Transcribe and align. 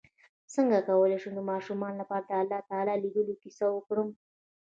څنګه 0.53 0.77
کولی 0.87 1.17
شم 1.21 1.33
د 1.35 1.41
ماشومانو 1.51 1.99
لپاره 2.01 2.23
د 2.25 2.31
الله 2.41 2.59
تعالی 2.69 2.93
لیدلو 3.03 3.33
کیسه 3.41 3.65
وکړم 3.71 4.09